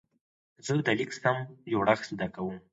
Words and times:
زه 0.65 0.73
د 0.85 0.89
لیک 0.99 1.11
سم 1.21 1.37
جوړښت 1.71 2.05
زده 2.13 2.27
کوم. 2.35 2.57